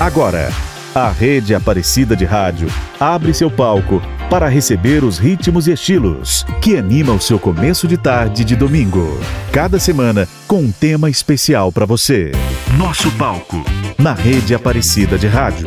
Agora, 0.00 0.48
a 0.94 1.10
Rede 1.10 1.54
Aparecida 1.54 2.16
de 2.16 2.24
Rádio 2.24 2.68
abre 2.98 3.34
seu 3.34 3.50
palco 3.50 4.00
para 4.30 4.48
receber 4.48 5.04
os 5.04 5.18
ritmos 5.18 5.68
e 5.68 5.72
estilos 5.72 6.42
que 6.62 6.74
animam 6.74 7.16
o 7.16 7.20
seu 7.20 7.38
começo 7.38 7.86
de 7.86 7.98
tarde 7.98 8.42
de 8.42 8.56
domingo. 8.56 9.20
Cada 9.52 9.78
semana 9.78 10.26
com 10.48 10.60
um 10.60 10.72
tema 10.72 11.10
especial 11.10 11.70
para 11.70 11.84
você. 11.84 12.32
Nosso 12.78 13.10
palco 13.18 13.62
na 13.98 14.14
Rede 14.14 14.54
Aparecida 14.54 15.18
de 15.18 15.26
Rádio. 15.26 15.66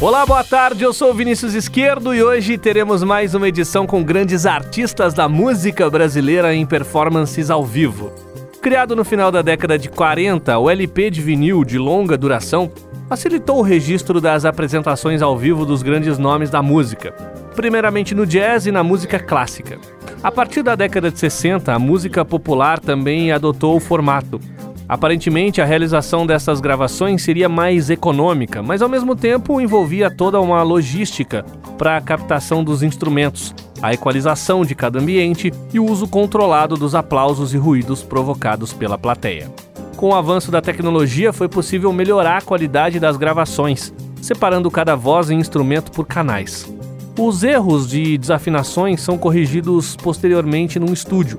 Olá, 0.00 0.24
boa 0.24 0.44
tarde. 0.44 0.84
Eu 0.84 0.92
sou 0.92 1.12
Vinícius 1.12 1.52
Esquerdo 1.52 2.14
e 2.14 2.22
hoje 2.22 2.56
teremos 2.56 3.02
mais 3.02 3.34
uma 3.34 3.48
edição 3.48 3.88
com 3.88 4.04
grandes 4.04 4.46
artistas 4.46 5.12
da 5.12 5.28
música 5.28 5.90
brasileira 5.90 6.54
em 6.54 6.64
performances 6.64 7.50
ao 7.50 7.66
vivo. 7.66 8.29
Criado 8.60 8.94
no 8.94 9.06
final 9.06 9.32
da 9.32 9.40
década 9.40 9.78
de 9.78 9.88
40, 9.88 10.58
o 10.58 10.68
LP 10.68 11.10
de 11.10 11.22
vinil 11.22 11.64
de 11.64 11.78
longa 11.78 12.14
duração 12.16 12.70
facilitou 13.08 13.58
o 13.58 13.62
registro 13.62 14.20
das 14.20 14.44
apresentações 14.44 15.22
ao 15.22 15.34
vivo 15.34 15.64
dos 15.64 15.82
grandes 15.82 16.18
nomes 16.18 16.50
da 16.50 16.60
música, 16.60 17.10
primeiramente 17.56 18.14
no 18.14 18.26
jazz 18.26 18.66
e 18.66 18.70
na 18.70 18.84
música 18.84 19.18
clássica. 19.18 19.78
A 20.22 20.30
partir 20.30 20.62
da 20.62 20.74
década 20.74 21.10
de 21.10 21.18
60, 21.18 21.72
a 21.72 21.78
música 21.78 22.22
popular 22.22 22.78
também 22.78 23.32
adotou 23.32 23.76
o 23.76 23.80
formato. 23.80 24.38
Aparentemente, 24.86 25.62
a 25.62 25.64
realização 25.64 26.26
dessas 26.26 26.60
gravações 26.60 27.22
seria 27.22 27.48
mais 27.48 27.88
econômica, 27.88 28.62
mas 28.62 28.82
ao 28.82 28.90
mesmo 28.90 29.16
tempo 29.16 29.58
envolvia 29.58 30.10
toda 30.10 30.38
uma 30.38 30.62
logística 30.62 31.46
para 31.78 31.96
a 31.96 32.00
captação 32.00 32.62
dos 32.62 32.82
instrumentos, 32.82 33.54
a 33.82 33.92
equalização 33.92 34.64
de 34.64 34.74
cada 34.74 34.98
ambiente 34.98 35.52
e 35.72 35.80
o 35.80 35.84
uso 35.84 36.06
controlado 36.06 36.76
dos 36.76 36.94
aplausos 36.94 37.54
e 37.54 37.56
ruídos 37.56 38.02
provocados 38.02 38.72
pela 38.72 38.98
plateia. 38.98 39.50
Com 39.96 40.10
o 40.10 40.14
avanço 40.14 40.50
da 40.50 40.60
tecnologia, 40.60 41.32
foi 41.32 41.48
possível 41.48 41.92
melhorar 41.92 42.38
a 42.38 42.42
qualidade 42.42 42.98
das 42.98 43.16
gravações, 43.16 43.92
separando 44.22 44.70
cada 44.70 44.96
voz 44.96 45.30
e 45.30 45.34
instrumento 45.34 45.90
por 45.90 46.06
canais. 46.06 46.70
Os 47.18 47.42
erros 47.42 47.88
de 47.88 48.16
desafinações 48.16 49.02
são 49.02 49.18
corrigidos 49.18 49.96
posteriormente 49.96 50.78
num 50.78 50.92
estúdio. 50.92 51.38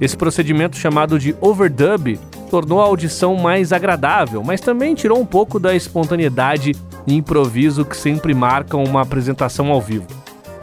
Esse 0.00 0.16
procedimento, 0.16 0.76
chamado 0.76 1.18
de 1.18 1.36
overdub, 1.40 2.18
tornou 2.50 2.80
a 2.80 2.84
audição 2.84 3.36
mais 3.36 3.72
agradável, 3.72 4.42
mas 4.42 4.60
também 4.60 4.94
tirou 4.94 5.20
um 5.20 5.26
pouco 5.26 5.60
da 5.60 5.74
espontaneidade 5.74 6.74
e 7.06 7.14
improviso 7.14 7.84
que 7.84 7.96
sempre 7.96 8.34
marcam 8.34 8.82
uma 8.82 9.02
apresentação 9.02 9.70
ao 9.70 9.80
vivo. 9.80 10.19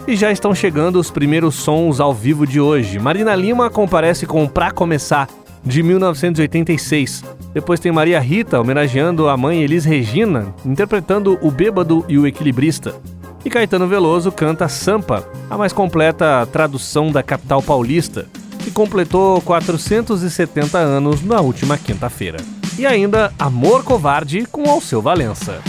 E 0.07 0.15
já 0.15 0.31
estão 0.31 0.55
chegando 0.55 0.97
os 1.01 1.11
primeiros 1.11 1.55
sons 1.55 1.99
ao 1.99 2.13
vivo 2.13 2.47
de 2.47 2.61
hoje. 2.61 2.97
Marina 2.97 3.35
Lima 3.35 3.69
comparece 3.69 4.25
com 4.25 4.47
Pra 4.47 4.71
Começar, 4.71 5.27
de 5.65 5.83
1986. 5.83 7.25
Depois 7.53 7.77
tem 7.77 7.91
Maria 7.91 8.17
Rita 8.17 8.61
homenageando 8.61 9.27
a 9.27 9.35
mãe 9.35 9.61
Elis 9.61 9.83
Regina, 9.83 10.55
interpretando 10.65 11.37
O 11.41 11.51
Bêbado 11.51 12.05
e 12.07 12.17
o 12.17 12.25
Equilibrista. 12.25 12.95
E 13.43 13.49
Caetano 13.49 13.85
Veloso 13.85 14.31
canta 14.31 14.69
Sampa, 14.69 15.27
a 15.49 15.57
mais 15.57 15.73
completa 15.73 16.47
tradução 16.53 17.11
da 17.11 17.21
capital 17.21 17.61
paulista, 17.61 18.27
que 18.59 18.71
completou 18.71 19.41
470 19.41 20.77
anos 20.77 21.21
na 21.21 21.41
última 21.41 21.77
quinta-feira. 21.77 22.37
E 22.79 22.85
ainda 22.85 23.33
Amor 23.37 23.83
Covarde 23.83 24.45
com 24.45 24.69
Alceu 24.69 25.01
Valença. 25.01 25.61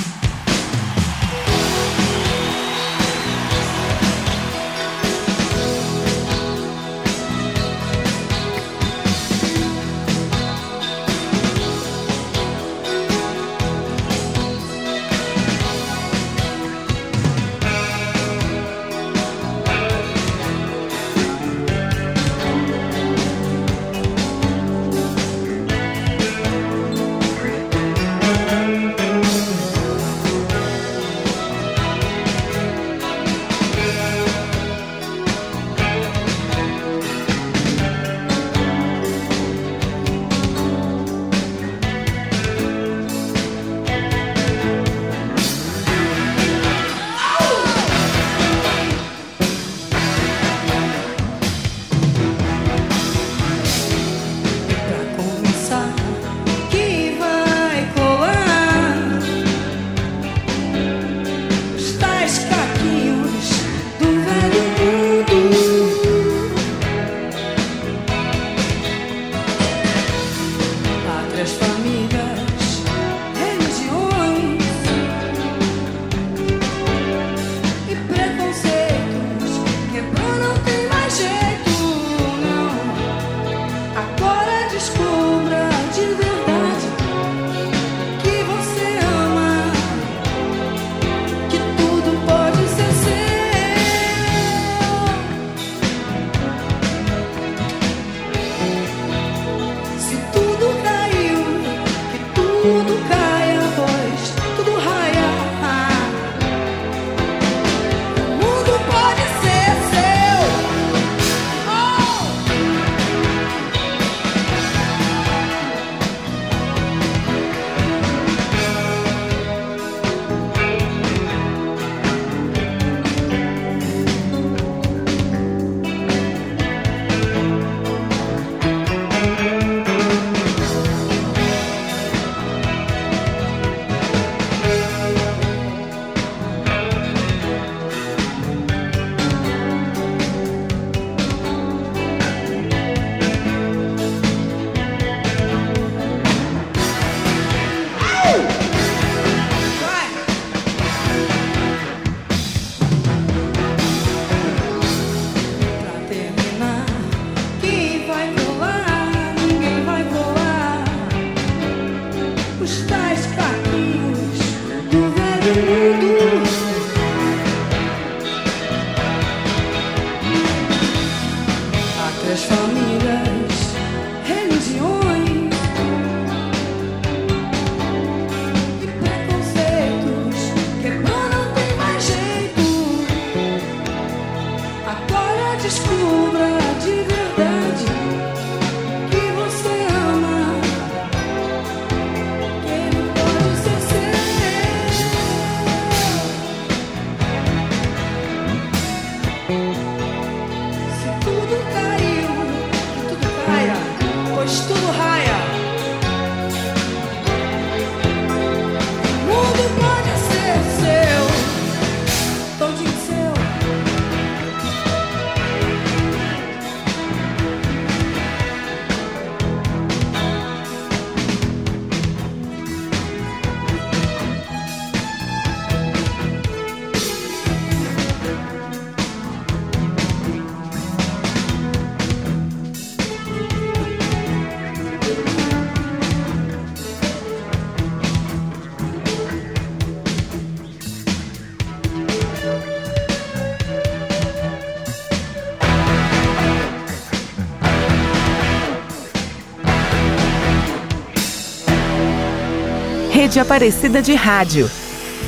Rede 253.29 253.41
Aparecida 253.41 254.01
de 254.01 254.15
Rádio. 254.15 254.71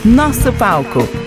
Nosso 0.03 0.51
palco. 0.55 1.20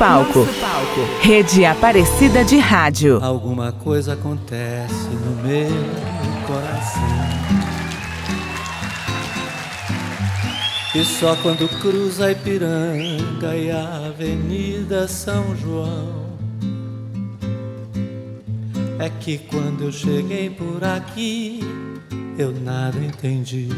palco. 0.00 0.46
Rede 1.20 1.66
Aparecida 1.66 2.42
de 2.42 2.56
Rádio. 2.56 3.22
Alguma 3.22 3.70
coisa 3.70 4.14
acontece 4.14 5.10
no 5.10 5.42
meu 5.42 5.68
coração. 6.46 7.02
E 10.94 11.04
só 11.04 11.36
quando 11.36 11.68
cruza 11.82 12.26
a 12.26 12.32
Ipiranga 12.32 13.54
e 13.54 13.70
a 13.70 14.06
Avenida 14.06 15.06
São 15.06 15.54
João 15.54 16.30
é 18.98 19.10
que 19.10 19.36
quando 19.36 19.84
eu 19.84 19.92
cheguei 19.92 20.48
por 20.48 20.82
aqui 20.82 21.60
eu 22.38 22.52
nada 22.52 22.98
entendi. 22.98 23.68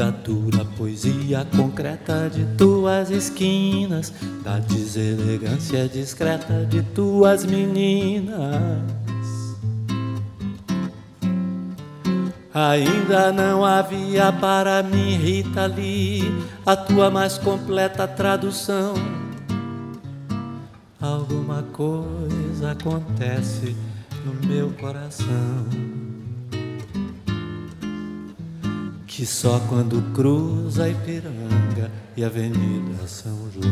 da 0.00 0.10
dura 0.10 0.64
poesia 0.80 1.46
concreta 1.54 2.30
de 2.30 2.42
tuas 2.56 3.10
esquinas, 3.10 4.14
da 4.42 4.58
deselegância 4.60 5.86
discreta 5.86 6.64
de 6.64 6.82
tuas 6.82 7.44
meninas. 7.44 8.80
Ainda 12.54 13.30
não 13.30 13.62
havia 13.62 14.32
para 14.32 14.82
mim, 14.82 15.16
Rita 15.18 15.66
Lee, 15.66 16.32
a 16.64 16.74
tua 16.74 17.10
mais 17.10 17.36
completa 17.36 18.08
tradução. 18.08 18.94
Alguma 20.98 21.62
coisa 21.74 22.70
acontece 22.70 23.76
no 24.24 24.48
meu 24.48 24.70
coração. 24.80 26.09
Que 29.20 29.26
só 29.26 29.60
quando 29.68 30.00
cruza 30.14 30.88
Ipiranga 30.88 31.92
e 32.16 32.24
Avenida 32.24 33.06
São 33.06 33.36
João. 33.52 33.70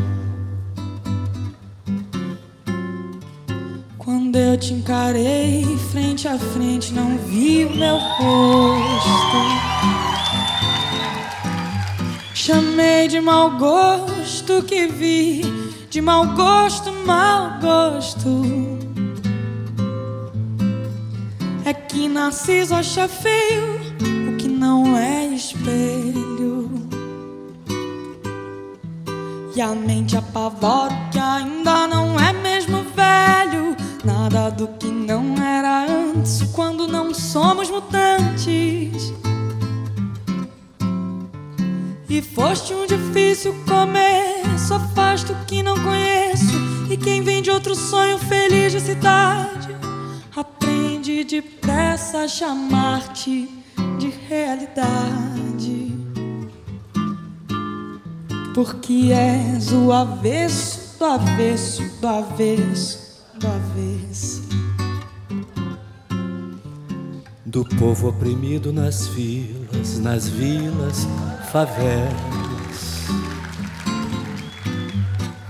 Quando 3.97 4.35
eu 4.35 4.55
te 4.59 4.75
encarei 4.75 5.65
frente 5.91 6.27
a 6.27 6.37
frente, 6.37 6.93
não 6.93 7.17
vi 7.17 7.65
o 7.65 7.75
meu 7.75 7.97
rosto. 7.97 9.37
Chamei 12.35 13.07
de 13.07 13.19
mau 13.19 13.57
gosto 13.57 14.61
que 14.61 14.85
vi, 14.85 15.41
de 15.89 15.99
mau 15.99 16.27
gosto, 16.35 16.93
mau 17.07 17.59
gosto. 17.59 18.43
É 21.65 21.73
que 21.73 22.07
Narciso 22.07 22.75
acha 22.75 23.07
feio 23.07 23.79
não 24.59 24.97
é 24.97 25.28
espelho. 25.69 26.69
E 29.55 29.61
a 29.61 29.69
mente 29.75 30.17
apavora 30.17 30.95
que 31.11 31.19
ainda 31.19 31.87
não 31.87 32.19
é 32.19 32.33
mesmo 32.33 32.83
velho. 32.95 33.75
Nada 34.03 34.49
do 34.49 34.67
que 34.67 34.87
não 34.87 35.35
era 35.35 35.85
antes, 35.85 36.43
quando 36.53 36.87
não 36.87 37.13
somos 37.13 37.69
mutantes. 37.69 39.13
E 42.09 42.21
foste 42.21 42.73
um 42.73 42.87
difícil 42.87 43.53
começo, 43.67 44.73
afasto 44.73 45.35
que 45.45 45.61
não 45.61 45.75
conheço. 45.79 46.57
E 46.89 46.97
quem 46.97 47.21
vem 47.21 47.41
de 47.41 47.51
outro 47.51 47.75
sonho 47.75 48.17
feliz 48.17 48.71
de 48.71 48.79
cidade, 48.79 49.75
aprende 50.35 51.23
depressa 51.23 52.23
a 52.23 52.27
chamar-te 52.27 53.58
realidade. 54.29 55.29
porque 58.53 59.11
és 59.13 59.71
o 59.71 59.91
avesso 59.91 60.97
do 60.99 61.05
avesso 61.05 61.81
do 62.01 62.07
avesso 62.07 63.23
do 63.35 63.47
avesso. 63.47 64.49
Do 67.45 67.63
povo 67.77 68.09
oprimido 68.09 68.73
nas 68.73 69.07
filas, 69.07 69.97
nas 69.99 70.27
vilas, 70.27 71.07
favelas. 71.51 72.09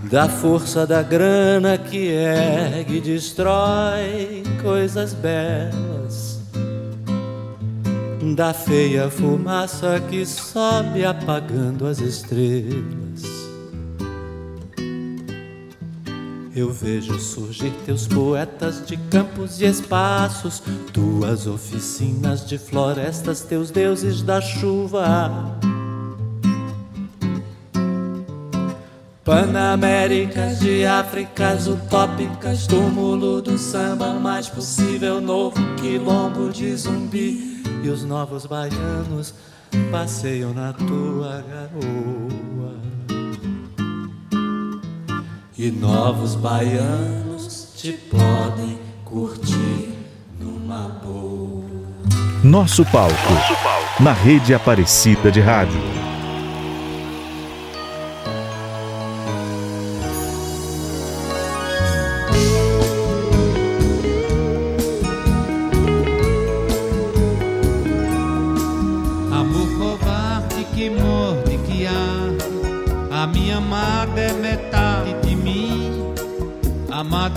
Da 0.04 0.30
força 0.30 0.86
da 0.86 1.02
grana 1.02 1.80
que 1.80 2.10
ergue 2.10 2.98
e 2.98 3.02
destrói 3.02 4.44
coisas 4.62 5.14
belas. 5.14 5.99
Da 8.22 8.54
feia 8.54 9.10
fumaça 9.10 9.98
que 10.10 10.26
sobe 10.26 11.06
apagando 11.06 11.88
as 11.88 12.00
estrelas. 12.00 13.24
Eu 16.54 16.70
vejo 16.74 17.18
surgir 17.18 17.72
teus 17.86 18.08
poetas 18.08 18.86
de 18.86 18.98
campos 18.98 19.62
e 19.62 19.66
espaços, 19.66 20.62
tuas 20.92 21.48
oficinas 21.48 22.46
de 22.46 22.58
florestas, 22.58 23.42
teus 23.42 23.72
deuses 23.72 24.22
da 24.22 24.42
chuva. 24.42 25.58
Panaméricas 29.24 30.60
de 30.60 30.86
Áfricas 30.86 31.68
utópicas, 31.68 32.68
túmulo 32.68 33.42
do 33.42 33.58
samba 33.58 34.14
mais 34.16 34.50
possível, 34.50 35.22
novo 35.22 35.56
quilombo 35.78 36.50
de 36.50 36.76
zumbi. 36.76 37.49
E 37.84 37.90
os 37.90 38.04
novos 38.04 38.46
baianos 38.46 39.34
passeiam 39.92 40.54
na 40.54 40.74
tua 40.74 41.44
garoa 41.48 42.80
e 45.60 45.70
novos 45.72 46.36
baianos 46.36 47.74
te 47.76 47.92
podem 47.92 48.80
curtir 49.04 49.94
numa 50.40 50.88
boa. 51.04 51.66
Nosso 52.42 52.86
palco, 52.86 53.14
Nosso 53.34 53.56
palco. 53.62 54.02
na 54.02 54.14
rede 54.14 54.54
Aparecida 54.54 55.30
de 55.30 55.42
Rádio. 55.42 55.82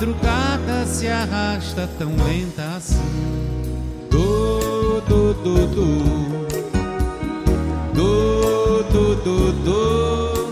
Madrugada 0.03 0.85
se 0.85 1.07
arrasta 1.07 1.89
tão 1.97 2.09
lenta 2.17 2.63
assim. 2.77 2.99
Do, 4.11 5.01
do, 5.03 5.33
do, 5.35 5.67
do. 5.69 6.43
Do, 7.95 8.83
do, 8.83 9.15
do, 9.23 9.53
do. 9.63 10.43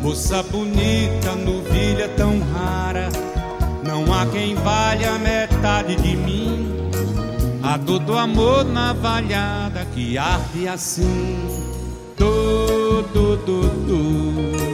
Moça 0.00 0.42
bonita, 0.44 1.36
novilha 1.36 2.08
tão 2.16 2.40
rara. 2.54 3.10
Não 3.86 4.10
há 4.14 4.24
quem 4.24 4.54
valha 4.54 5.18
metade 5.18 5.96
de 5.96 6.16
mim. 6.16 6.88
A 7.62 7.76
dor 7.76 7.98
do 7.98 8.16
amor 8.16 8.64
navalhada 8.64 9.84
que 9.94 10.16
arde 10.16 10.66
assim. 10.66 11.46
Do, 12.16 13.02
do, 13.12 13.36
do, 13.36 13.68
do. 13.68 14.69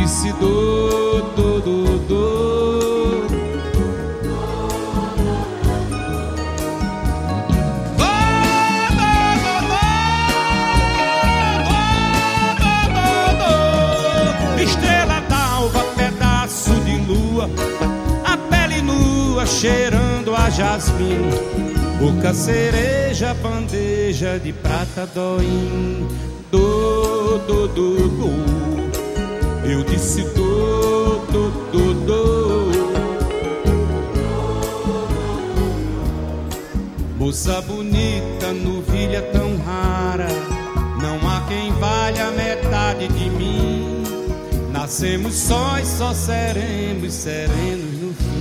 Disse 0.00 0.32
do, 0.32 1.20
do, 1.36 1.60
do, 1.60 1.98
do. 2.08 3.26
Estrela 14.58 15.20
d'alva, 15.28 15.84
pedaço 15.94 16.72
de 16.80 16.96
lua, 17.06 17.50
a 18.24 18.38
pele 18.38 18.80
nua 18.80 19.44
cheirando 19.44 20.34
a 20.34 20.48
jasmim, 20.48 21.28
boca 21.98 22.32
cereja, 22.32 23.34
bandeja 23.34 24.38
de 24.38 24.50
prata 24.50 25.06
doim, 25.14 26.08
do, 26.50 27.38
do, 27.46 27.68
do, 27.68 28.08
do. 28.08 28.69
Eu 29.70 29.84
disse 29.84 30.22
do, 30.34 31.18
do, 31.26 31.50
do, 31.70 31.94
do. 32.04 32.70
Moça 37.16 37.60
bonita, 37.62 38.52
novilha 38.52 39.22
tão 39.30 39.56
rara, 39.58 40.26
não 41.00 41.30
há 41.30 41.46
quem 41.46 41.70
valha 41.74 42.32
metade 42.32 43.06
de 43.06 43.30
mim. 43.30 44.02
Nascemos 44.72 45.34
sós, 45.34 45.86
só 45.86 46.12
seremos 46.14 47.14
serenos 47.14 48.00
no 48.00 48.12
fim. 48.14 48.39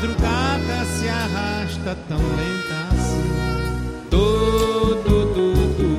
Madrugada 0.00 0.84
se 0.86 1.08
arrasta 1.08 1.96
tão 2.08 2.16
lenta 2.16 2.74
assim. 2.90 4.08
Do, 4.10 4.94
do, 4.94 5.24
do, 5.34 5.52
do. 5.76 5.90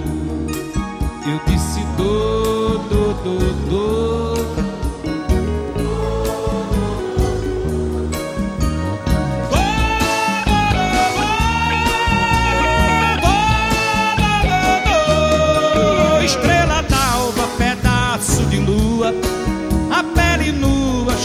Eu 1.29 1.39
disse 1.45 1.81
do, 1.97 2.79
do, 2.89 3.13
do, 3.23 3.69
do. 3.69 3.91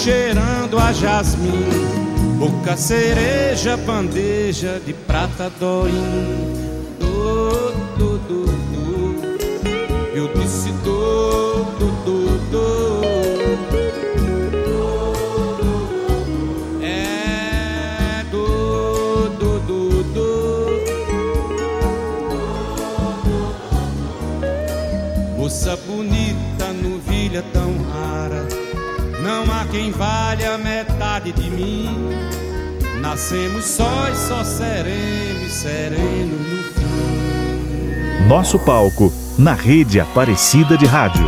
cheirando 0.07 0.79
a 0.79 0.93
jasmim, 0.93 2.06
boca 2.39 2.77
cereja, 2.77 3.77
bandeja 3.77 4.81
de 4.85 4.93
prata 4.93 5.51
doim. 5.59 5.93
Do, 6.99 7.73
do, 7.97 8.19
do, 8.19 8.45
do. 8.47 9.25
Eu 10.15 10.29
disse 10.35 10.71
do, 10.85 11.65
do, 11.79 11.91
do, 12.05 12.39
do. 12.51 12.67
É 16.83 18.25
do, 18.31 19.29
do, 19.39 19.59
do, 19.61 20.03
do. 20.13 20.27
Moça 25.39 25.77
bonita, 25.87 26.16
quem 29.77 29.91
valha 29.91 30.57
metade 30.57 31.33
de 31.33 31.51
mim. 31.51 32.09
Nascemos 32.99 33.67
sós, 33.67 34.17
só 34.17 34.43
seremos 34.43 35.53
serenos 35.53 36.41
no 36.51 36.63
fim. 36.73 38.27
Nosso 38.27 38.59
palco 38.59 39.13
na 39.39 39.53
rede 39.53 40.01
Aparecida 40.01 40.79
de 40.79 40.87
Rádio. 40.87 41.27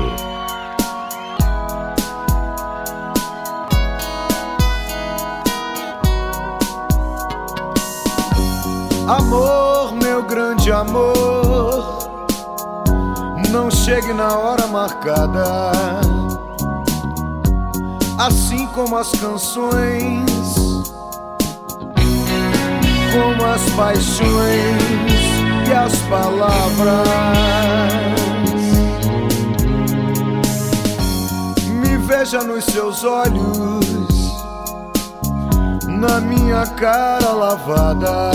Amor, 9.07 9.95
meu 9.95 10.23
grande 10.23 10.73
amor, 10.73 11.99
não 13.51 13.71
chegue 13.71 14.15
na 14.15 14.39
hora 14.39 14.67
marcada. 14.67 15.78
Como 18.89 19.01
as 19.01 19.11
canções, 19.13 20.55
como 23.13 23.45
as 23.45 23.63
paixões 23.77 24.83
e 25.69 25.73
as 25.75 25.95
palavras. 26.09 27.07
Me 31.71 31.99
veja 31.99 32.43
nos 32.43 32.65
seus 32.65 33.05
olhos 33.05 33.85
na 35.87 36.19
minha 36.23 36.67
cara 36.69 37.31
lavada. 37.33 38.31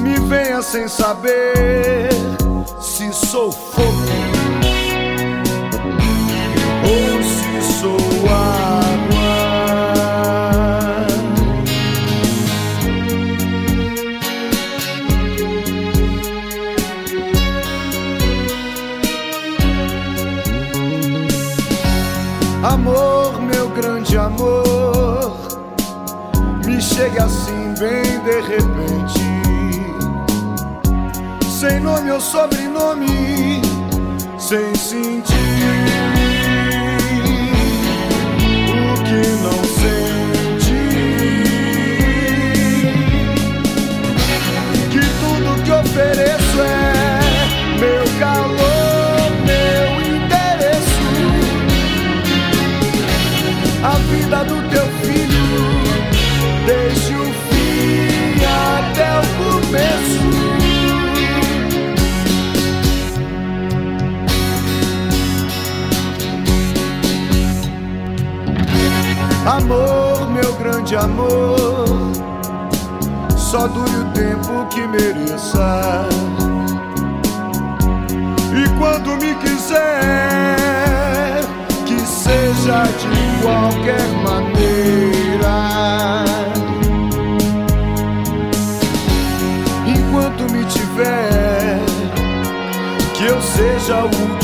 Me 0.00 0.18
venha 0.20 0.62
sem 0.62 0.88
saber 0.88 2.08
se 2.80 3.12
sou 3.12 3.52
fogo 3.52 4.25
sou 7.66 7.96
água. 8.28 9.26
Amor, 22.62 23.40
meu 23.42 23.68
grande 23.70 24.16
amor 24.16 24.96
chegue 26.96 27.18
assim 27.18 27.74
bem 27.78 28.02
de 28.20 28.40
repente, 28.40 29.20
sem 31.46 31.78
nome 31.80 32.10
ou 32.10 32.20
sobrenome, 32.20 33.60
sem 34.38 34.74
sentir 34.74 36.25
ofereço 45.96 46.45
Amor, 69.46 70.28
meu 70.30 70.52
grande 70.54 70.96
amor, 70.96 72.12
só 73.36 73.66
dure 73.68 73.96
o 73.96 74.04
tempo 74.12 74.66
que 74.70 74.86
mereça. 74.86 76.08
E 78.52 78.68
quando 78.78 79.16
me 79.22 79.34
quiser, 79.36 79.76
que 81.86 81.98
seja 82.00 82.82
de 82.82 83.42
qualquer 83.42 84.08
maneira. 84.24 85.16
tiver, 90.96 91.78
que 93.14 93.24
eu 93.24 93.40
seja 93.40 94.04
o 94.04 94.35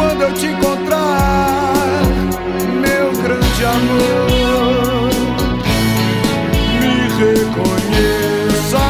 quando 0.00 0.22
eu 0.22 0.32
te 0.32 0.46
encontrar, 0.46 2.02
meu 2.80 3.12
grande 3.22 3.64
amor, 3.66 5.10
me 6.80 6.94
reconheça. 7.22 8.86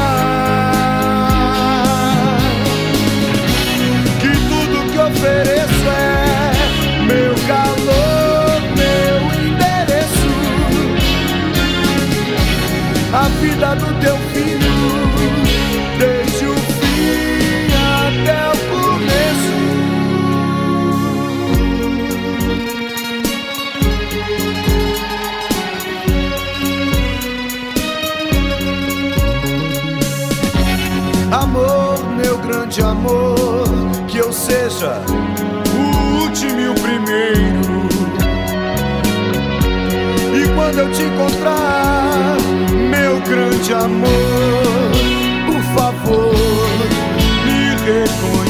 Que 4.20 4.32
tudo 4.50 4.92
que 4.92 4.98
ofereço 4.98 5.88
é 5.88 6.52
meu 7.12 7.34
calor. 7.48 8.20
a 13.12 13.28
vida 13.40 13.74
do 13.74 14.00
teu 14.00 14.16
filho, 14.16 14.29
grande 32.70 32.82
amor, 32.82 33.66
que 34.06 34.18
eu 34.18 34.32
seja 34.32 35.02
o 35.74 36.22
último 36.22 36.60
e 36.60 36.68
o 36.68 36.74
primeiro. 36.74 37.88
E 40.32 40.54
quando 40.54 40.78
eu 40.78 40.92
te 40.92 41.02
encontrar 41.02 42.36
meu 42.88 43.20
grande 43.22 43.74
amor, 43.74 44.92
por 45.46 45.62
favor, 45.74 46.32
me 47.44 47.70
reconheça. 47.84 48.49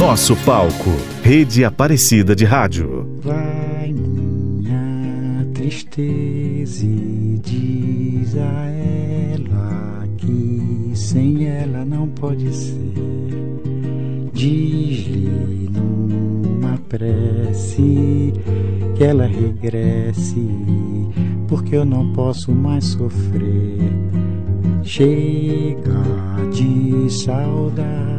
Nosso 0.00 0.34
palco, 0.46 0.88
Rede 1.22 1.62
Aparecida 1.62 2.34
de 2.34 2.46
Rádio. 2.46 3.06
Vai 3.20 3.92
minha 3.92 5.46
tristeza 5.52 6.86
e 6.86 7.38
diz 7.44 8.34
a 8.34 8.66
ela 9.34 10.08
que 10.16 10.92
sem 10.94 11.46
ela 11.46 11.84
não 11.84 12.08
pode 12.08 12.50
ser. 12.50 12.94
Diz-lhe 14.32 15.68
numa 15.70 16.78
prece 16.88 18.32
que 18.96 19.04
ela 19.04 19.26
regresse, 19.26 20.48
porque 21.46 21.76
eu 21.76 21.84
não 21.84 22.10
posso 22.14 22.50
mais 22.52 22.86
sofrer. 22.86 23.92
Chega 24.82 26.02
de 26.50 27.12
saudade, 27.12 28.09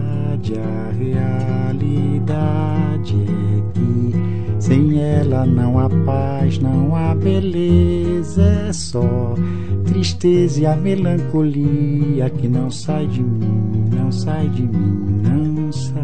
a 0.55 0.91
realidade 0.97 3.15
é 3.15 3.61
que 3.73 4.61
sem 4.61 4.99
ela 4.99 5.45
não 5.45 5.79
há 5.79 5.89
paz, 6.05 6.59
não 6.59 6.95
há 6.95 7.15
beleza, 7.15 8.43
é 8.43 8.73
só 8.73 9.35
tristeza 9.85 10.61
e 10.61 10.65
a 10.65 10.75
melancolia 10.75 12.29
que 12.29 12.47
não 12.47 12.71
sai 12.71 13.07
de 13.07 13.21
mim, 13.21 13.89
não 13.93 14.11
sai 14.11 14.47
de 14.49 14.63
mim, 14.63 15.21
não 15.23 15.71
sai. 15.71 16.01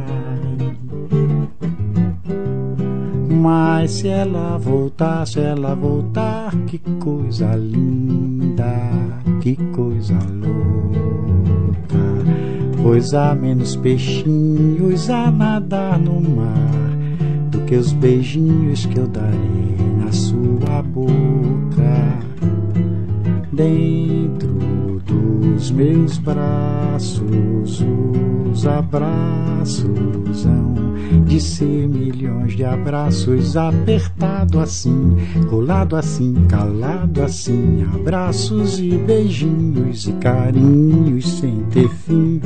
Mas 3.30 3.92
se 3.92 4.08
ela 4.08 4.58
voltar, 4.58 5.26
se 5.26 5.40
ela 5.40 5.74
voltar, 5.74 6.54
que 6.66 6.80
coisa 7.00 7.56
linda, 7.56 8.92
que 9.42 9.56
coisa 9.74 10.16
louca. 10.16 10.77
Pois 12.88 13.14
há 13.14 13.36
menos 13.36 13.76
peixinhos 13.76 15.10
a 15.10 15.30
nadar 15.30 16.00
no 16.00 16.22
mar 16.22 16.90
do 17.52 17.60
que 17.66 17.76
os 17.76 17.92
beijinhos 17.92 18.86
que 18.86 18.98
eu 18.98 19.06
darei 19.06 19.76
na 20.00 20.10
sua 20.14 20.82
boca. 20.84 22.18
Dentro 23.52 25.02
do 25.06 25.28
dos 25.58 25.72
meus 25.72 26.18
braços, 26.20 27.84
os 28.58 28.66
abraços 28.66 30.48
de 31.28 31.40
ser 31.40 31.88
milhões 31.88 32.56
de 32.56 32.66
abraços, 32.66 33.56
apertado 33.56 34.60
assim, 34.60 35.16
colado 35.48 35.96
assim, 35.96 36.34
calado 36.50 37.22
assim, 37.22 37.86
abraços 37.94 38.80
e 38.80 38.98
beijinhos 38.98 40.08
e 40.08 40.14
carinhos 40.14 41.38
sem 41.38 41.66
ter 41.70 41.88
fim. 41.88 42.42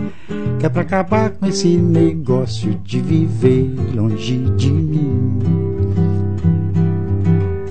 Que 0.59 0.65
é 0.65 0.69
pra 0.69 0.81
acabar 0.81 1.29
com 1.29 1.45
esse 1.45 1.77
negócio 1.77 2.77
de 2.83 2.99
viver 2.99 3.73
longe 3.95 4.37
de 4.57 4.69
mim. 4.69 5.39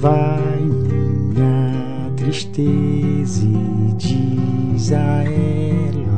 Vai 0.01 0.63
minha 0.63 2.11
tristeza 2.17 3.45
e 3.45 3.95
diz 3.99 4.93
a 4.93 5.25
ela 5.25 6.10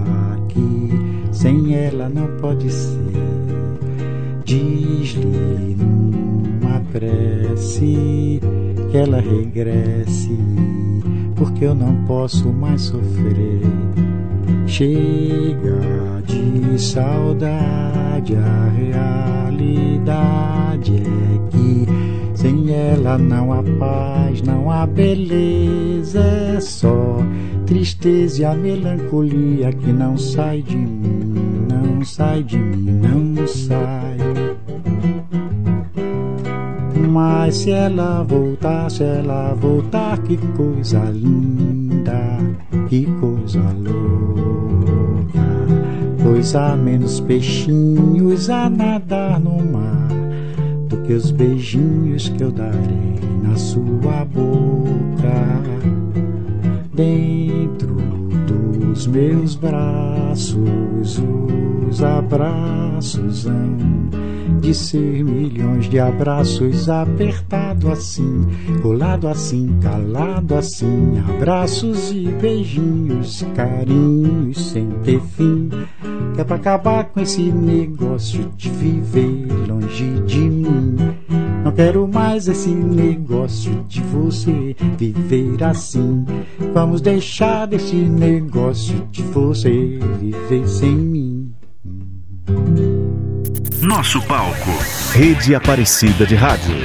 sem 1.42 1.74
ela 1.74 2.08
não 2.08 2.28
pode 2.36 2.70
ser. 2.70 3.10
Diz-lhe 4.44 5.74
numa 5.76 6.80
prece 6.92 8.40
que 8.88 8.96
ela 8.96 9.20
regresse, 9.20 10.38
porque 11.34 11.64
eu 11.64 11.74
não 11.74 11.96
posso 12.04 12.48
mais 12.50 12.82
sofrer. 12.82 13.60
Chega 14.68 16.22
de 16.28 16.80
saudade, 16.80 18.36
a 18.36 18.68
realidade 19.48 20.94
é 20.94 21.50
que 21.50 21.88
sem 22.36 22.70
ela 22.70 23.18
não 23.18 23.52
há 23.52 23.64
paz, 23.80 24.40
não 24.42 24.70
há 24.70 24.86
beleza, 24.86 26.20
é 26.20 26.60
só 26.60 26.91
tristeza 27.72 28.42
e 28.42 28.44
a 28.44 28.54
melancolia 28.54 29.72
que 29.72 29.90
não 29.90 30.18
sai 30.18 30.60
de 30.60 30.76
mim, 30.76 31.66
não 31.70 32.04
sai 32.04 32.42
de 32.42 32.58
mim, 32.58 33.00
não 33.00 33.46
sai. 33.46 34.18
Mas 37.08 37.56
se 37.56 37.70
ela 37.70 38.22
voltar, 38.24 38.90
se 38.90 39.02
ela 39.02 39.54
voltar, 39.54 40.18
que 40.18 40.36
coisa 40.36 40.98
linda, 41.14 42.38
que 42.90 43.06
coisa 43.06 43.62
louca. 43.82 45.32
Pois 46.22 46.54
há 46.54 46.76
menos 46.76 47.20
peixinhos 47.20 48.50
a 48.50 48.68
nadar 48.68 49.40
no 49.40 49.56
mar 49.64 50.08
do 50.90 50.98
que 50.98 51.14
os 51.14 51.30
beijinhos 51.30 52.28
que 52.28 52.42
eu 52.42 52.50
darei 52.50 53.18
na 53.42 53.56
sua 53.56 54.26
boca. 54.26 55.32
Dentro 56.94 57.51
dos 59.02 59.06
meus 59.06 59.54
braços, 59.56 61.20
os 61.88 62.02
abraços 62.04 63.46
hão 63.46 63.76
de 64.60 64.72
ser 64.72 65.24
milhões 65.24 65.88
de 65.88 65.98
abraços 65.98 66.88
apertado 66.88 67.90
assim, 67.90 68.46
colado 68.80 69.26
assim, 69.26 69.76
calado 69.80 70.54
assim, 70.54 71.18
abraços 71.28 72.12
e 72.12 72.28
beijinhos, 72.40 73.44
carinhos 73.56 74.70
sem 74.70 74.88
ter 75.02 75.20
fim. 75.20 75.68
Que 76.34 76.40
é 76.40 76.44
pra 76.44 76.56
acabar 76.56 77.04
com 77.06 77.20
esse 77.20 77.42
negócio 77.42 78.52
de 78.56 78.70
viver 78.70 79.48
longe 79.68 80.20
de 80.26 80.38
mim. 80.38 80.96
Não 81.72 81.76
quero 81.76 82.06
mais 82.06 82.48
esse 82.48 82.68
negócio 82.68 83.82
de 83.88 84.02
você 84.02 84.76
viver 84.98 85.64
assim. 85.64 86.22
Vamos 86.74 87.00
deixar 87.00 87.66
desse 87.66 87.96
negócio 87.96 89.08
de 89.10 89.22
você 89.22 89.98
viver 90.20 90.68
sem 90.68 90.94
mim. 90.94 91.50
Nosso 93.80 94.20
palco. 94.26 94.70
Rede 95.14 95.54
Aparecida 95.54 96.26
de 96.26 96.34
Rádio. 96.34 96.76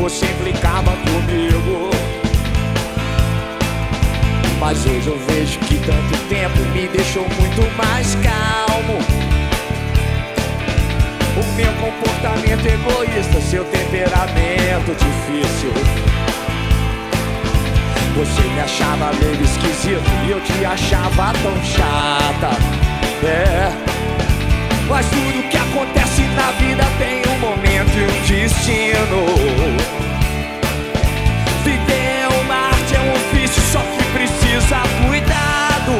Você 0.00 0.24
implicava 0.24 0.92
comigo. 0.92 1.90
Mas 4.58 4.84
hoje 4.86 5.06
eu 5.06 5.18
vejo 5.28 5.58
que 5.60 5.76
tanto 5.78 6.18
tempo 6.28 6.58
me 6.72 6.88
deixou 6.88 7.22
muito 7.22 7.76
mais 7.76 8.14
calmo. 8.16 8.98
O 11.36 11.54
meu 11.54 11.72
comportamento 11.74 12.66
egoísta, 12.66 13.40
seu 13.42 13.64
temperamento 13.64 14.96
difícil. 14.96 15.72
Você 18.16 18.42
me 18.42 18.60
achava 18.60 19.12
meio 19.22 19.42
esquisito 19.42 20.10
e 20.26 20.30
eu 20.30 20.40
te 20.40 20.64
achava 20.64 21.32
tão 21.42 21.62
chata. 21.62 22.56
É. 23.22 23.70
Mas 24.88 25.06
tudo 25.06 25.48
que 25.48 25.56
acontece 25.56 26.22
na 26.22 26.50
vida 26.52 26.84
tem 26.98 27.22
um 27.32 27.38
momento 27.38 27.69
e 27.96 28.02
um 28.02 28.22
destino. 28.22 29.26
Viver 31.64 31.92
é 31.92 32.28
uma 32.42 32.54
arte, 32.54 32.94
é 32.94 33.00
um 33.00 33.12
ofício, 33.12 33.62
só 33.72 33.80
que 33.80 34.04
precisa 34.12 34.82
cuidado. 35.06 35.94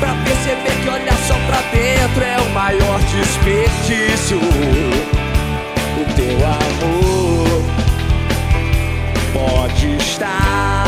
Pra 0.00 0.14
perceber 0.24 0.74
que 0.82 0.88
olhar 0.88 1.18
só 1.26 1.34
pra 1.46 1.60
dentro 1.72 2.24
é 2.24 2.36
o 2.40 2.50
maior 2.50 2.98
desperdício. 3.00 4.38
O 5.98 6.04
teu 6.14 6.38
amor 6.46 7.62
pode 9.32 9.96
estar 9.96 10.81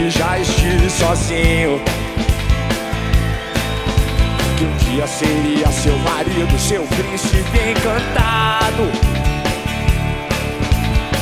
que 0.00 0.10
já 0.10 0.38
estive 0.38 0.88
sozinho. 0.88 1.78
Que 4.56 4.64
um 4.64 4.76
dia 4.78 5.06
seria 5.06 5.66
seu 5.68 5.96
marido, 5.98 6.58
seu 6.58 6.82
príncipe 6.84 7.58
encantado. 7.70 8.90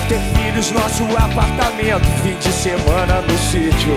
Ter 0.08 0.20
filhos, 0.36 0.70
nosso 0.70 1.02
apartamento, 1.16 2.06
fim 2.22 2.36
de 2.38 2.52
semana 2.52 3.20
no 3.22 3.38
sítio. 3.38 3.96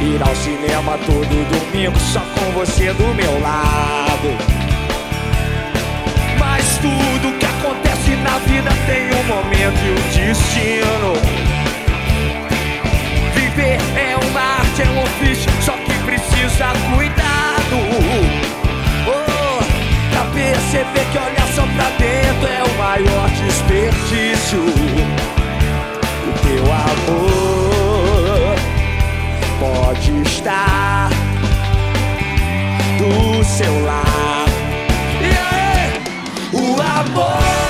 Ir 0.00 0.20
ao 0.20 0.34
cinema 0.34 0.98
todo 1.06 1.70
domingo 1.70 1.98
só 2.00 2.20
com 2.20 2.50
você 2.58 2.92
do 2.92 3.14
meu 3.14 3.40
lado. 3.40 4.36
Mas 6.40 6.78
tudo 6.78 7.38
que 7.38 7.46
acontece 7.46 8.16
na 8.16 8.38
vida 8.40 8.70
tem 8.86 9.06
um 9.14 9.24
momento 9.28 9.78
e 9.86 9.90
um 9.92 10.28
destino. 10.28 11.53
É 13.96 14.16
uma 14.30 14.40
arte, 14.40 14.82
é 14.82 14.86
um 14.90 15.02
ofício, 15.02 15.50
só 15.62 15.72
que 15.72 15.92
precisa 16.04 16.72
cuidado. 16.94 17.76
Oh, 19.06 19.62
pra 20.10 20.24
perceber 20.32 21.04
que 21.12 21.18
olhar 21.18 21.48
só 21.54 21.62
pra 21.62 21.90
dentro 21.98 22.46
é 22.48 22.62
o 22.62 22.74
maior 22.78 23.28
desperdício. 23.30 24.60
O 26.26 26.32
teu 26.42 26.64
amor 26.72 28.54
pode 29.60 30.22
estar 30.22 31.10
do 32.98 33.44
seu 33.44 33.84
lado. 33.84 34.52
E 35.20 35.24
aí, 35.54 36.02
o 36.52 36.80
amor. 36.80 37.63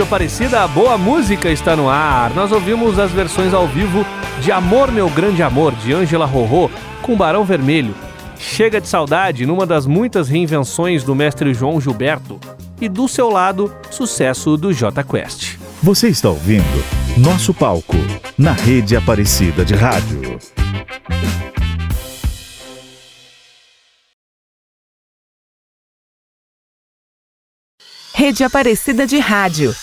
Rádio 0.00 0.04
Aparecida, 0.04 0.66
boa 0.68 0.96
música 0.96 1.50
está 1.50 1.76
no 1.76 1.86
ar. 1.86 2.32
Nós 2.34 2.50
ouvimos 2.52 2.98
as 2.98 3.10
versões 3.10 3.52
ao 3.52 3.68
vivo 3.68 4.06
de 4.40 4.50
Amor 4.50 4.90
Meu 4.90 5.10
Grande 5.10 5.42
Amor, 5.42 5.74
de 5.74 5.92
Ângela 5.92 6.24
Rorô, 6.24 6.70
com 7.02 7.14
Barão 7.14 7.44
Vermelho. 7.44 7.94
Chega 8.38 8.80
de 8.80 8.88
Saudade, 8.88 9.44
numa 9.44 9.66
das 9.66 9.86
muitas 9.86 10.26
reinvenções 10.26 11.04
do 11.04 11.14
mestre 11.14 11.52
João 11.52 11.78
Gilberto. 11.78 12.40
E 12.80 12.88
do 12.88 13.06
seu 13.06 13.28
lado, 13.28 13.74
sucesso 13.90 14.56
do 14.56 14.72
J 14.72 15.04
Quest. 15.04 15.58
Você 15.82 16.08
está 16.08 16.30
ouvindo 16.30 16.64
Nosso 17.18 17.52
Palco, 17.52 17.96
na 18.38 18.52
rede 18.52 18.96
Aparecida 18.96 19.66
de 19.66 19.74
Rádio. 19.74 20.38
Rede 28.14 28.44
Aparecida 28.44 29.06
de 29.06 29.18
Rádio. 29.18 29.74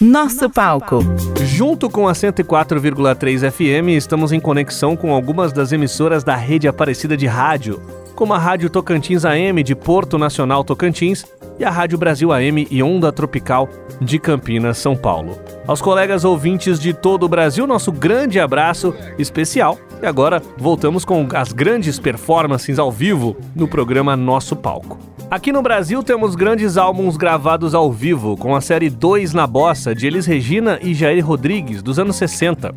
Nosso 0.00 0.50
palco. 0.50 0.98
Junto 1.44 1.88
com 1.88 2.08
a 2.08 2.12
104,3 2.12 3.48
FM, 3.48 3.90
estamos 3.96 4.32
em 4.32 4.40
conexão 4.40 4.96
com 4.96 5.14
algumas 5.14 5.52
das 5.52 5.70
emissoras 5.70 6.24
da 6.24 6.34
rede 6.34 6.66
Aparecida 6.66 7.16
de 7.16 7.28
Rádio, 7.28 7.80
como 8.16 8.34
a 8.34 8.38
Rádio 8.38 8.68
Tocantins 8.68 9.24
AM 9.24 9.62
de 9.62 9.76
Porto 9.76 10.18
Nacional 10.18 10.64
Tocantins 10.64 11.24
e 11.60 11.64
a 11.64 11.70
Rádio 11.70 11.96
Brasil 11.96 12.32
AM 12.32 12.66
e 12.68 12.82
Onda 12.82 13.12
Tropical 13.12 13.68
de 14.00 14.18
Campinas, 14.18 14.78
São 14.78 14.96
Paulo. 14.96 15.38
Aos 15.64 15.80
colegas 15.80 16.24
ouvintes 16.24 16.80
de 16.80 16.92
todo 16.92 17.22
o 17.22 17.28
Brasil, 17.28 17.64
nosso 17.64 17.92
grande 17.92 18.40
abraço 18.40 18.92
especial. 19.16 19.78
E 20.02 20.06
agora 20.06 20.42
voltamos 20.58 21.04
com 21.04 21.28
as 21.34 21.52
grandes 21.52 22.00
performances 22.00 22.80
ao 22.80 22.90
vivo 22.90 23.36
no 23.54 23.68
programa 23.68 24.16
Nosso 24.16 24.56
Palco. 24.56 25.13
Aqui 25.30 25.50
no 25.50 25.62
Brasil 25.62 26.02
temos 26.02 26.34
grandes 26.34 26.76
álbuns 26.76 27.16
gravados 27.16 27.74
ao 27.74 27.90
vivo, 27.90 28.36
com 28.36 28.54
a 28.54 28.60
série 28.60 28.90
2 28.90 29.32
na 29.32 29.46
Bossa, 29.46 29.94
de 29.94 30.06
Elis 30.06 30.26
Regina 30.26 30.78
e 30.82 30.94
Jair 30.94 31.26
Rodrigues, 31.26 31.82
dos 31.82 31.98
anos 31.98 32.16
60. 32.16 32.72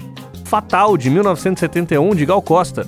Fatal, 0.46 0.98
de 0.98 1.10
1971, 1.10 2.16
de 2.16 2.26
Gal 2.26 2.42
Costa. 2.42 2.88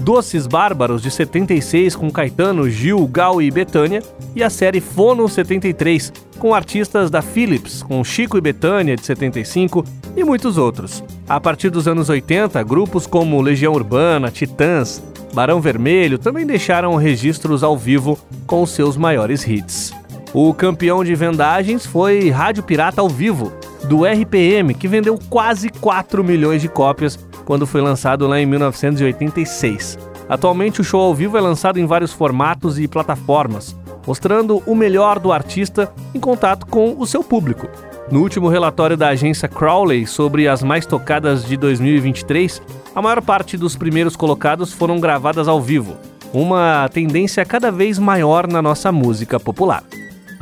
Doces 0.00 0.46
Bárbaros, 0.46 1.02
de 1.02 1.10
76, 1.10 1.94
com 1.94 2.10
Caetano, 2.10 2.68
Gil, 2.68 3.06
Gal 3.06 3.40
e 3.40 3.50
Betânia. 3.50 4.02
E 4.34 4.42
a 4.42 4.50
série 4.50 4.80
Fono 4.80 5.28
73, 5.28 6.12
com 6.38 6.54
artistas 6.54 7.10
da 7.10 7.20
Philips, 7.20 7.82
com 7.82 8.02
Chico 8.02 8.38
e 8.38 8.40
Betânia, 8.40 8.96
de 8.96 9.04
75, 9.04 9.84
e 10.16 10.24
muitos 10.24 10.56
outros. 10.56 11.04
A 11.28 11.38
partir 11.38 11.70
dos 11.70 11.86
anos 11.86 12.08
80, 12.08 12.62
grupos 12.62 13.06
como 13.06 13.40
Legião 13.40 13.74
Urbana, 13.74 14.30
Titãs, 14.30 15.02
Barão 15.32 15.60
Vermelho 15.60 16.18
também 16.18 16.46
deixaram 16.46 16.96
registros 16.96 17.62
ao 17.62 17.76
vivo 17.76 18.18
com 18.46 18.66
seus 18.66 18.96
maiores 18.96 19.46
hits. 19.46 19.92
O 20.32 20.54
campeão 20.54 21.04
de 21.04 21.14
vendagens 21.14 21.84
foi 21.84 22.30
Rádio 22.30 22.62
Pirata 22.62 23.00
ao 23.00 23.08
Vivo, 23.08 23.52
do 23.84 24.04
RPM, 24.04 24.74
que 24.74 24.88
vendeu 24.88 25.18
quase 25.28 25.70
4 25.70 26.22
milhões 26.22 26.62
de 26.62 26.68
cópias 26.68 27.18
quando 27.44 27.66
foi 27.66 27.80
lançado 27.80 28.26
lá 28.26 28.40
em 28.40 28.46
1986. 28.46 29.98
Atualmente, 30.28 30.80
o 30.80 30.84
show 30.84 31.00
ao 31.00 31.14
vivo 31.14 31.36
é 31.36 31.40
lançado 31.40 31.80
em 31.80 31.86
vários 31.86 32.12
formatos 32.12 32.78
e 32.78 32.86
plataformas, 32.86 33.76
mostrando 34.06 34.62
o 34.66 34.74
melhor 34.74 35.18
do 35.18 35.32
artista 35.32 35.92
em 36.14 36.20
contato 36.20 36.66
com 36.66 36.94
o 36.98 37.06
seu 37.06 37.24
público. 37.24 37.68
No 38.10 38.20
último 38.20 38.48
relatório 38.48 38.96
da 38.96 39.08
agência 39.08 39.48
Crowley 39.48 40.06
sobre 40.06 40.48
as 40.48 40.62
mais 40.62 40.86
tocadas 40.86 41.44
de 41.44 41.56
2023, 41.56 42.62
a 42.94 43.02
maior 43.02 43.22
parte 43.22 43.56
dos 43.56 43.76
primeiros 43.76 44.16
colocados 44.16 44.72
foram 44.72 44.98
gravadas 44.98 45.46
ao 45.48 45.60
vivo, 45.60 45.96
uma 46.32 46.88
tendência 46.92 47.44
cada 47.44 47.70
vez 47.70 47.98
maior 47.98 48.46
na 48.46 48.60
nossa 48.60 48.90
música 48.92 49.38
popular. 49.38 49.84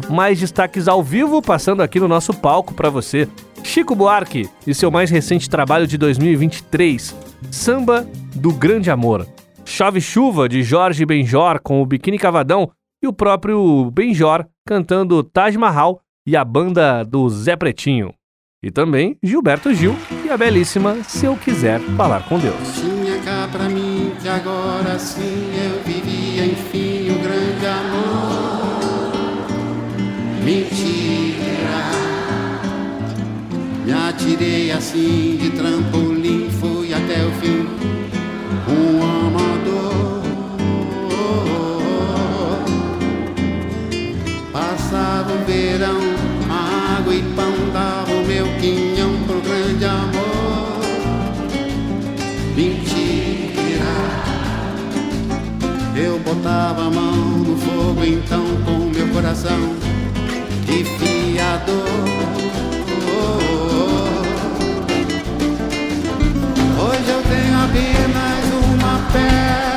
Mais 0.09 0.39
destaques 0.39 0.87
ao 0.89 1.03
vivo 1.03 1.43
passando 1.43 1.83
aqui 1.83 1.99
no 1.99 2.09
nosso 2.09 2.33
palco 2.33 2.75
para 2.75 2.91
você. 2.91 3.29
Chico 3.65 3.95
Buarque 3.95 4.49
e 4.67 4.75
seu 4.75 4.91
mais 4.91 5.11
recente 5.11 5.51
trabalho 5.51 5.87
de 5.87 5.99
2023, 5.99 7.15
Samba 7.51 8.07
do 8.35 8.53
Grande 8.53 8.91
Amor. 8.91 9.27
Chove 9.65 10.01
Chuva 10.01 10.49
de 10.49 10.63
Jorge 10.63 11.05
Benjor 11.05 11.61
com 11.63 11.83
o 11.83 11.87
Biquíni 11.87 12.19
Cavadão 12.19 12.71
e 13.03 13.07
o 13.07 13.13
próprio 13.13 13.91
Benjor 13.91 14.47
cantando 14.67 15.23
Taj 15.23 15.57
Mahal 15.57 16.01
e 16.27 16.37
a 16.37 16.45
banda 16.45 17.05
do 17.05 17.29
Zé 17.29 17.57
Pretinho. 17.57 18.15
E 18.63 18.71
também 18.71 19.17
Gilberto 19.23 19.73
Gil 19.73 19.95
e 20.25 20.31
a 20.31 20.37
belíssima 20.37 20.97
Se 21.05 21.27
Eu 21.27 21.37
Quiser 21.37 21.81
Falar 21.97 22.27
com 22.29 22.39
Deus. 22.39 22.57
Tinha 22.75 23.19
cá 23.21 23.49
pra 23.53 23.69
mim 23.69 24.13
que 24.21 24.29
agora 24.29 24.99
sim 24.99 25.51
eu 25.55 25.83
vivia 25.85 26.17
Mentira. 30.49 31.93
Me 33.85 33.93
atirei 33.93 34.71
assim 34.71 35.37
de 35.39 35.51
trampolim, 35.51 36.49
fui 36.59 36.95
até 36.95 37.23
o 37.23 37.31
fim. 37.33 37.69
Um 38.67 39.03
amador. 39.03 40.23
Passava 44.51 45.35
o 45.35 45.45
verão, 45.45 46.01
água 46.49 47.15
e 47.15 47.23
pão, 47.37 47.53
dava 47.71 48.11
o 48.11 48.27
meu 48.27 48.47
quinhão 48.59 49.23
pro 49.27 49.43
grande 49.43 49.85
amor. 49.85 50.81
Mentira. 52.57 53.85
Eu 55.95 56.19
botava 56.21 56.87
a 56.87 56.91
mão 56.91 57.13
no 57.13 57.55
fogo 57.59 58.03
então 58.03 58.47
com 58.65 58.89
meu 58.97 59.09
coração 59.09 59.88
de 60.68 60.85
fiador. 60.85 61.88
Hoje 66.78 67.11
eu 67.11 67.22
tenho 67.22 67.57
apenas 67.64 68.44
uma 68.74 68.94
pedra 69.11 69.67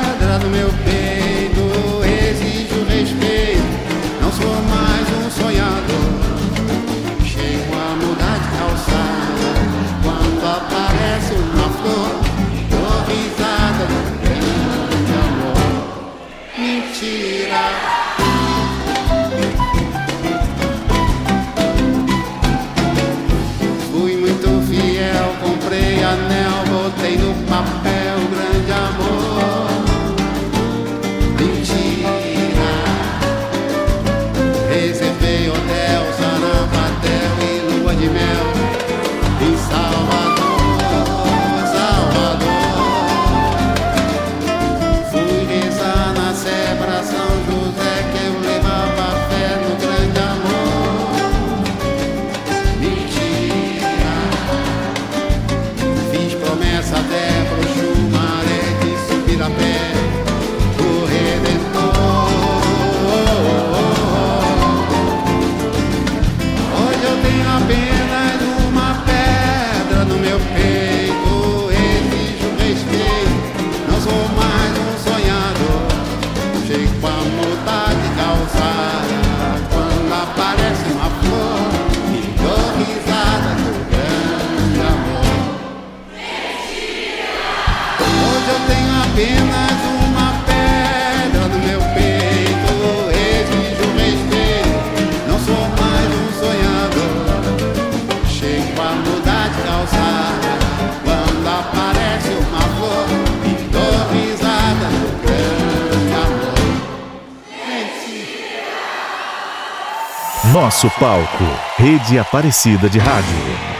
Nosso 110.82 110.98
palco. 110.98 111.44
Rede 111.78 112.18
Aparecida 112.18 112.90
de 112.90 112.98
Rádio. 112.98 113.71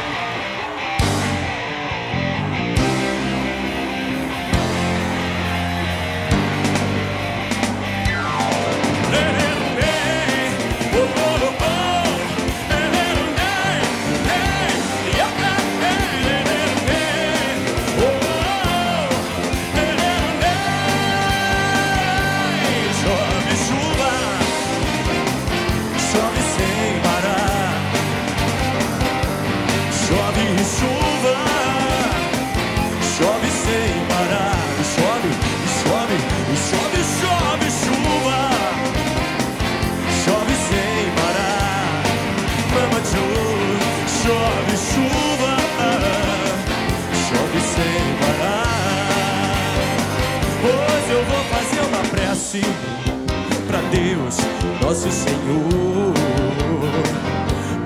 Nosso 54.93 55.11
Senhor, 55.11 56.13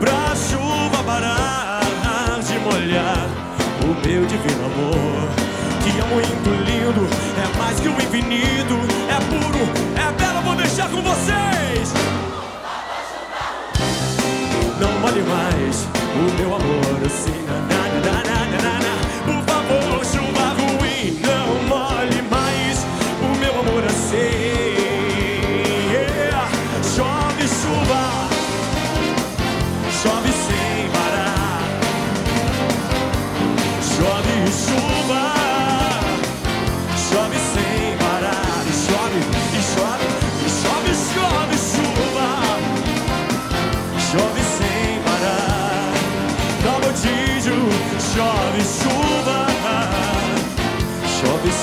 pra 0.01 0.35
chuva 0.35 1.05
parar 1.05 2.41
de 2.41 2.59
molhar 2.59 3.29
o 3.85 3.95
meu 4.05 4.27
divino 4.27 4.67
amor, 4.67 5.29
que 5.85 6.01
é 6.01 6.05
muito 6.13 6.51
lindo, 6.65 7.07
é 7.41 7.59
mais 7.59 7.79
que 7.79 7.87
o 7.87 7.93
infinito, 7.93 8.75
é 9.09 9.21
puro, 9.31 9.63
é 9.95 10.13
belo, 10.21 10.41
vou 10.43 10.57
deixar 10.57 10.91
com 10.91 11.01
vocês. 11.01 11.95
Não 14.81 14.99
molhe 14.99 15.23
mais 15.23 15.87
o 16.13 16.41
meu 16.41 16.57
amor 16.57 16.96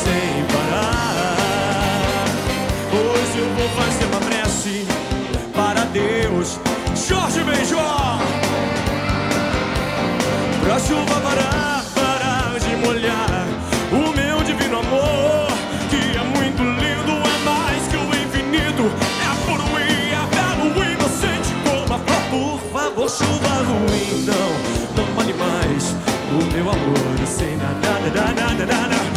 sem 0.03 0.43
parar. 0.53 2.25
Hoje 2.91 3.37
eu 3.39 3.49
vou 3.55 3.69
fazer 3.69 4.05
uma 4.05 4.19
prece 4.19 4.85
para 5.55 5.85
Deus, 5.85 6.59
Jorge 7.07 7.43
Benjó, 7.43 8.19
pra 10.63 10.79
chuva 10.79 11.19
parar, 11.21 11.85
parar 11.95 12.59
de 12.59 12.75
molhar 12.85 13.47
o 13.91 14.11
meu 14.15 14.43
divino 14.43 14.79
amor, 14.79 15.47
que 15.89 16.17
é 16.17 16.23
muito 16.37 16.63
lindo, 16.63 17.13
é 17.33 17.37
mais 17.45 17.87
que 17.87 17.97
o 17.97 18.07
infinito, 18.23 18.83
é 19.21 19.45
puro 19.45 19.67
e 19.79 20.11
é 20.11 20.23
belo, 20.35 20.65
inocente 20.91 21.49
como 21.63 21.93
a 21.93 21.99
flor. 21.99 22.13
Por 22.33 22.59
favor, 22.71 23.09
chuva 23.09 23.53
ruim, 23.67 24.25
não, 24.25 24.51
não 24.97 25.13
vale 25.15 25.33
mais 25.33 25.95
o 26.31 26.53
meu 26.53 26.69
amor, 26.71 27.27
sem 27.27 27.55
nada, 27.57 27.99
nada, 28.09 28.33
nada, 28.33 28.65
nada. 28.65 29.12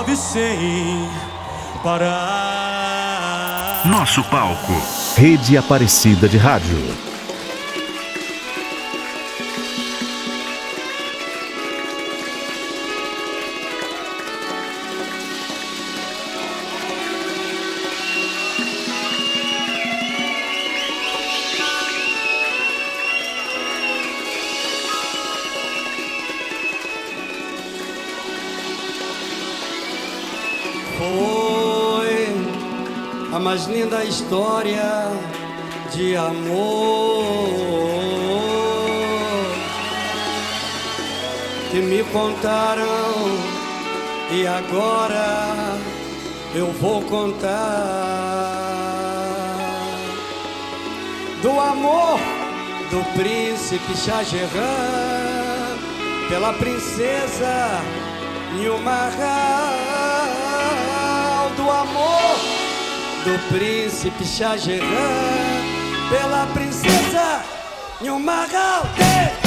Chove 0.00 0.16
sem 0.16 1.06
parar. 1.82 3.82
Nosso 3.84 4.24
palco. 4.24 4.72
Rede 5.14 5.58
Aparecida 5.58 6.26
de 6.26 6.38
Rádio. 6.38 7.09
Mais 33.40 33.64
linda 33.66 34.04
história 34.04 35.10
de 35.92 36.14
amor 36.14 36.50
que 41.70 41.78
me 41.78 42.04
contaram. 42.04 42.84
E 44.30 44.46
agora 44.46 45.78
eu 46.54 46.70
vou 46.72 47.02
contar 47.02 47.50
do 51.42 51.58
amor 51.58 52.20
do 52.90 53.02
príncipe 53.18 53.96
Shah 53.96 54.22
Jahan 54.22 55.78
pela 56.28 56.52
princesa 56.52 57.80
Nilmahal 58.54 59.20
do 61.56 61.70
amor 61.70 62.49
do 63.24 63.38
príncipe 63.54 64.24
Shah 64.24 64.56
pela 66.08 66.46
princesa 66.54 67.42
Nilmahal. 68.00 69.39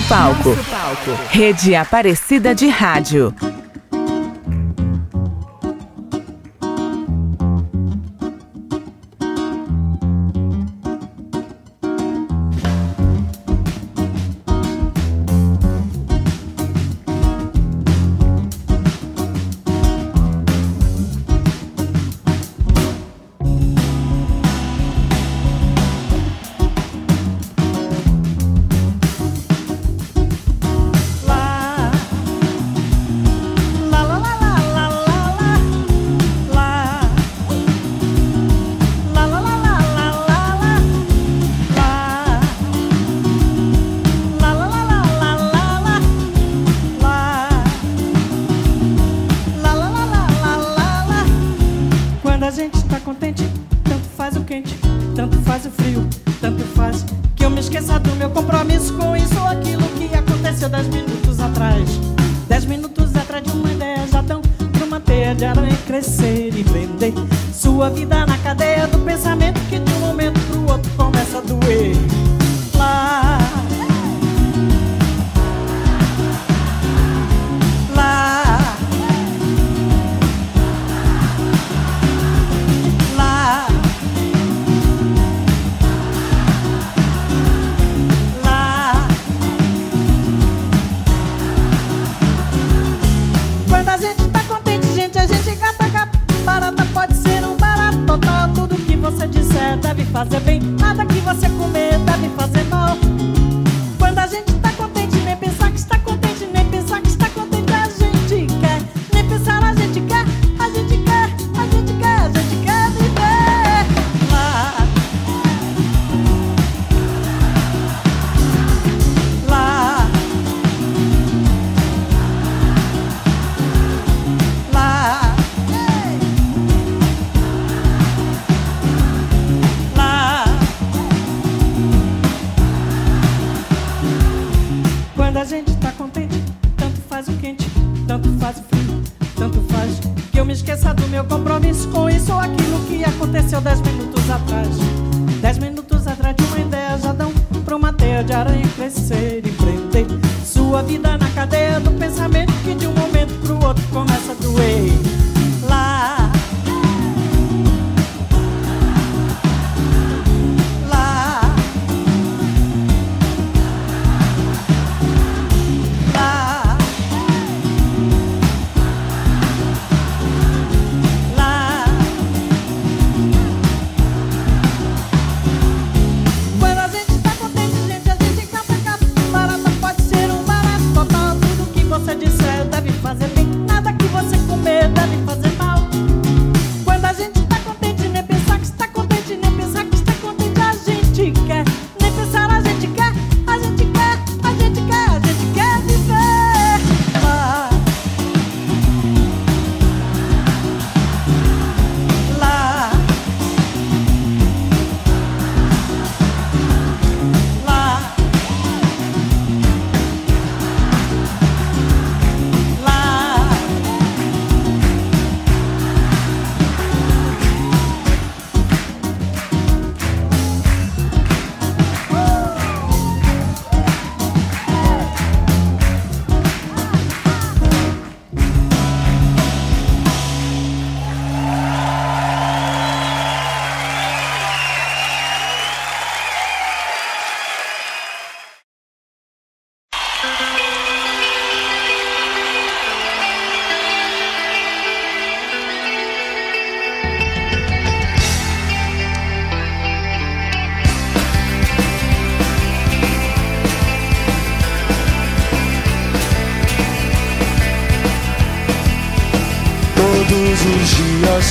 Nosso 0.00 0.08
palco. 0.08 0.56
Rede 1.28 1.76
Aparecida 1.76 2.54
de 2.54 2.68
Rádio. 2.68 3.34
Dez 62.50 62.64
minutos 62.64 63.14
atrás 63.14 63.44
de 63.44 63.52
uma 63.52 63.70
ideia 63.70 64.04
já 64.08 64.24
tão 64.24 64.42
pra 64.42 64.84
uma 64.84 64.98
teia 64.98 65.36
de 65.36 65.44
aranha 65.44 65.78
crescer 65.86 66.48
e 66.48 66.64
vender 66.64 67.14
sua 67.54 67.88
vida 67.90 68.26
na 68.26 68.36
cadeia 68.38 68.88
do 68.88 68.98
pensamento 68.98 69.60
que 69.70 69.78
de 69.78 69.92
um 69.92 70.00
momento 70.00 70.40
pro 70.48 70.72
outro 70.72 70.90
começa. 70.96 71.19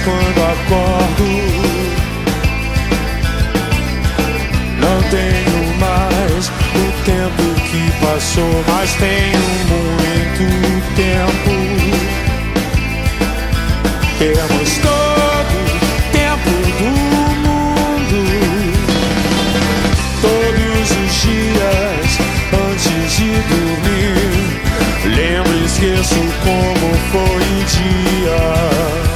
Quando 0.01 0.39
acordo. 0.43 1.27
Não 4.79 5.01
tenho 5.09 5.59
mais 5.79 6.47
o 6.47 6.85
tempo 7.05 7.43
que 7.69 7.83
passou, 8.05 8.63
mas 8.67 8.93
tenho 8.95 9.39
muito 9.69 10.43
tempo. 10.95 11.53
Temos 14.19 14.69
todo 14.79 15.55
o 15.55 16.01
tempo 16.11 16.51
do 16.77 16.89
mundo. 17.43 18.19
Todos 20.21 20.87
os 20.91 21.11
dias 21.21 22.09
antes 22.53 23.09
de 23.17 23.29
dormir. 23.49 24.39
Lembro 25.05 25.53
e 25.57 25.65
esqueço 25.65 26.21
como 26.43 26.87
foi 27.11 27.41
o 27.41 27.63
dia. 27.65 29.08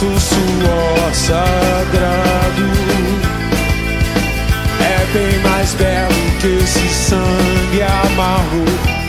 Nosso 0.00 0.18
suor 0.18 1.14
sagrado 1.14 2.64
é 4.80 5.12
bem 5.12 5.38
mais 5.40 5.74
belo 5.74 6.14
que 6.40 6.46
esse 6.46 6.88
sangue 6.88 7.82
amargo. 7.82 8.99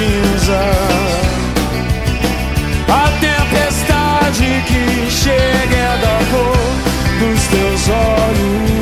Cinza. 0.00 0.60
A 2.88 3.04
tempestade 3.20 4.64
que 4.66 5.10
chega 5.10 5.76
é 5.76 5.98
da 5.98 6.18
cor 6.30 6.56
dos 7.20 7.40
teus 7.48 7.88
olhos 7.88 8.80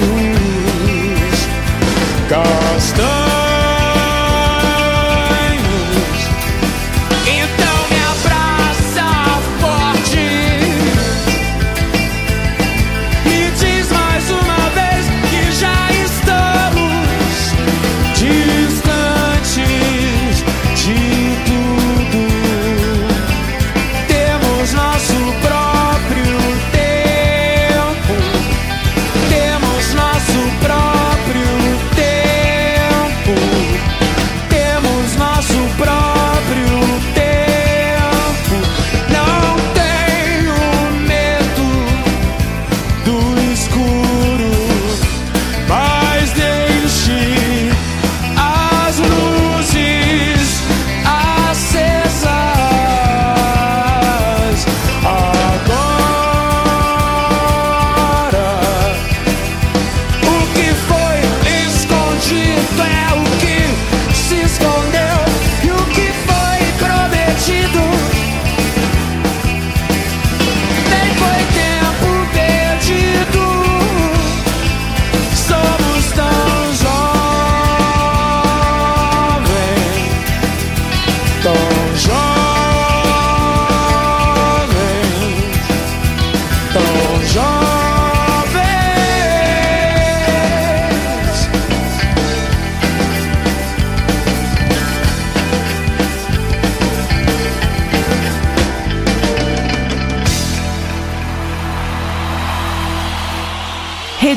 castanhos. 2.28 3.37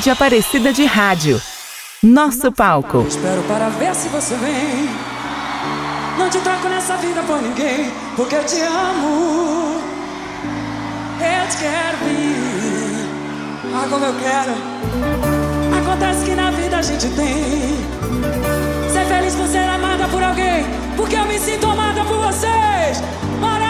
Rede 0.01 0.09
Aparecida 0.09 0.73
de 0.73 0.83
Rádio. 0.83 1.39
Nosso 2.01 2.51
palco. 2.51 3.05
Espero 3.07 3.43
para 3.43 3.69
ver 3.69 3.93
se 3.93 4.09
você 4.09 4.33
vem. 4.33 4.89
Não 6.17 6.27
te 6.27 6.39
troco 6.39 6.67
nessa 6.69 6.97
vida 6.97 7.21
por 7.21 7.39
ninguém, 7.39 7.91
porque 8.15 8.33
eu 8.33 8.43
te 8.43 8.59
amo. 8.61 9.79
Eu 11.19 11.47
te 11.49 11.57
quero 11.57 11.97
vir. 12.03 13.75
Ah, 13.75 13.87
como 13.87 14.03
eu 14.03 14.15
quero. 14.15 14.53
Acontece 15.79 16.25
que 16.25 16.31
na 16.33 16.49
vida 16.49 16.77
a 16.77 16.81
gente 16.81 17.07
tem. 17.09 17.77
Ser 18.91 19.05
feliz 19.05 19.35
por 19.35 19.47
ser 19.49 19.69
amada 19.69 20.07
por 20.07 20.23
alguém, 20.23 20.65
porque 20.97 21.15
eu 21.15 21.25
me 21.25 21.37
sinto 21.37 21.67
amada 21.67 22.03
por 22.05 22.17
vocês. 22.17 23.03
Maraca, 23.39 23.60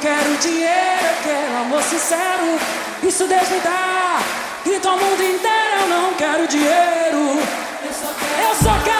quero 0.00 0.36
dinheiro, 0.38 1.04
eu 1.04 1.22
quero 1.22 1.56
amor 1.58 1.82
sincero. 1.82 2.58
Isso 3.02 3.26
Deus 3.26 3.48
me 3.48 3.60
dá. 3.60 4.18
Grito 4.64 4.88
ao 4.88 4.96
mundo 4.96 5.22
inteiro, 5.22 5.80
eu 5.82 5.88
não 5.88 6.14
quero 6.14 6.46
dinheiro. 6.46 7.38
Eu 8.42 8.54
só 8.54 8.78
quero 8.84 8.99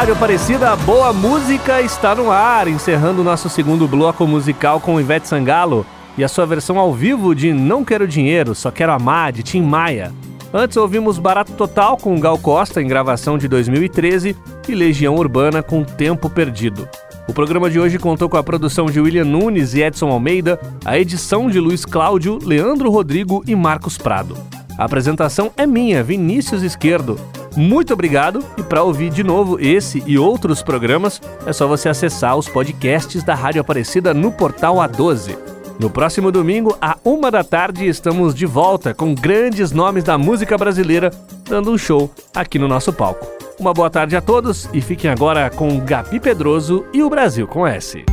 Rádio 0.00 0.14
Aparecida, 0.14 0.74
boa 0.76 1.12
música 1.12 1.82
está 1.82 2.14
no 2.14 2.30
ar, 2.30 2.66
encerrando 2.66 3.20
o 3.20 3.24
nosso 3.24 3.50
segundo 3.50 3.86
bloco 3.86 4.26
musical 4.26 4.80
com 4.80 4.98
Ivete 4.98 5.28
Sangalo 5.28 5.84
e 6.16 6.24
a 6.24 6.28
sua 6.28 6.46
versão 6.46 6.78
ao 6.78 6.94
vivo 6.94 7.34
de 7.34 7.52
Não 7.52 7.84
Quero 7.84 8.08
Dinheiro, 8.08 8.54
Só 8.54 8.70
Quero 8.70 8.92
Amar, 8.92 9.30
de 9.30 9.42
Tim 9.42 9.60
Maia. 9.60 10.10
Antes 10.54 10.78
ouvimos 10.78 11.18
Barato 11.18 11.52
Total 11.52 11.98
com 11.98 12.18
Gal 12.18 12.38
Costa 12.38 12.80
em 12.80 12.88
gravação 12.88 13.36
de 13.36 13.46
2013 13.46 14.34
e 14.66 14.74
Legião 14.74 15.16
Urbana 15.16 15.62
com 15.62 15.84
Tempo 15.84 16.30
Perdido. 16.30 16.88
O 17.28 17.34
programa 17.34 17.68
de 17.68 17.78
hoje 17.78 17.98
contou 17.98 18.26
com 18.26 18.38
a 18.38 18.42
produção 18.42 18.86
de 18.86 18.98
William 19.02 19.26
Nunes 19.26 19.74
e 19.74 19.82
Edson 19.82 20.08
Almeida, 20.08 20.58
a 20.82 20.98
edição 20.98 21.50
de 21.50 21.60
Luiz 21.60 21.84
Cláudio, 21.84 22.38
Leandro 22.42 22.90
Rodrigo 22.90 23.44
e 23.46 23.54
Marcos 23.54 23.98
Prado. 23.98 24.34
A 24.78 24.84
apresentação 24.84 25.50
é 25.58 25.66
minha, 25.66 26.02
Vinícius 26.02 26.62
Esquerdo. 26.62 27.20
Muito 27.56 27.92
obrigado 27.92 28.44
e 28.56 28.62
para 28.62 28.82
ouvir 28.82 29.10
de 29.10 29.24
novo 29.24 29.58
esse 29.60 30.02
e 30.06 30.16
outros 30.16 30.62
programas 30.62 31.20
é 31.46 31.52
só 31.52 31.66
você 31.66 31.88
acessar 31.88 32.36
os 32.36 32.48
podcasts 32.48 33.22
da 33.22 33.34
Rádio 33.34 33.60
Aparecida 33.60 34.14
no 34.14 34.30
portal 34.30 34.76
A12. 34.76 35.36
No 35.78 35.88
próximo 35.88 36.30
domingo, 36.30 36.76
à 36.80 36.98
uma 37.02 37.30
da 37.30 37.42
tarde, 37.42 37.88
estamos 37.88 38.34
de 38.34 38.44
volta 38.44 38.92
com 38.92 39.14
grandes 39.14 39.72
nomes 39.72 40.04
da 40.04 40.18
música 40.18 40.56
brasileira 40.58 41.10
dando 41.48 41.72
um 41.72 41.78
show 41.78 42.10
aqui 42.34 42.58
no 42.58 42.68
nosso 42.68 42.92
palco. 42.92 43.26
Uma 43.58 43.74
boa 43.74 43.90
tarde 43.90 44.14
a 44.14 44.20
todos 44.20 44.68
e 44.72 44.80
fiquem 44.80 45.10
agora 45.10 45.50
com 45.50 45.80
Gabi 45.80 46.20
Pedroso 46.20 46.84
e 46.92 47.02
o 47.02 47.10
Brasil 47.10 47.46
com 47.46 47.66
S. 47.66 48.04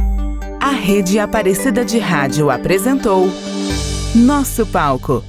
A 0.60 0.72
Rede 0.72 1.20
Aparecida 1.20 1.86
de 1.86 2.00
Rádio 2.00 2.50
apresentou 2.50 3.30
Nosso 4.16 4.66
Palco 4.66 5.24